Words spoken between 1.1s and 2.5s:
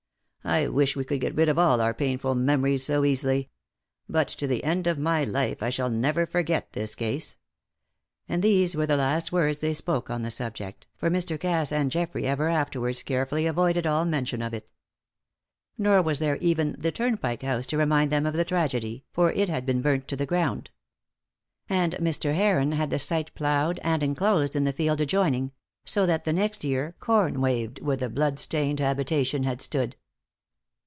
get rid of all our painful